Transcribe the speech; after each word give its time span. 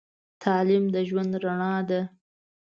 تعليم 0.43 0.83
د 0.93 0.95
ژوند 1.09 1.33
رڼا 1.43 1.73
ده. 1.89 2.01